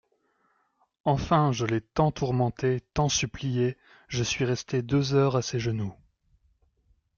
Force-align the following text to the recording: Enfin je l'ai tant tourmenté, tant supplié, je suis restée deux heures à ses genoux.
Enfin 1.05 1.51
je 1.51 1.67
l'ai 1.67 1.79
tant 1.81 2.09
tourmenté, 2.09 2.81
tant 2.95 3.07
supplié, 3.07 3.77
je 4.07 4.23
suis 4.23 4.45
restée 4.45 4.81
deux 4.81 5.13
heures 5.13 5.35
à 5.35 5.43
ses 5.43 5.59
genoux. 5.59 5.93